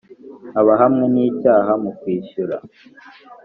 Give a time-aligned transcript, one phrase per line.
[0.59, 2.57] abahamwe n icyaha mu kwishyura